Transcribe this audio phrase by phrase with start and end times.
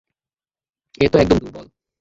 [0.97, 1.65] এ তো একদম দুর্বল!